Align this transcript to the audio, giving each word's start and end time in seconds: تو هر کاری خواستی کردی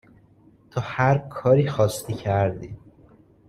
تو 0.71 0.79
هر 0.81 1.17
کاری 1.17 1.67
خواستی 1.69 2.13
کردی 2.13 2.77